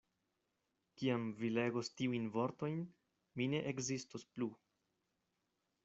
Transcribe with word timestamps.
Kiam 1.01 1.27
vi 1.41 1.51
legos 1.57 1.91
tiujn 1.99 2.25
vortojn, 2.37 2.83
mi 3.37 3.49
ne 3.55 3.61
ekzistos 3.75 4.27
plu. 4.35 4.53